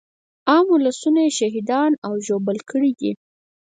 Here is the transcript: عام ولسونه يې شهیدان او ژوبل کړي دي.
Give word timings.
عام 0.51 0.65
ولسونه 0.73 1.19
يې 1.25 1.31
شهیدان 1.39 1.91
او 2.05 2.13
ژوبل 2.25 2.57
کړي 2.69 2.91
دي. 2.99 3.11